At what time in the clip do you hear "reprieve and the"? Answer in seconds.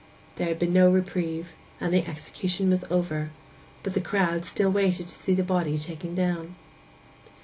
0.89-2.07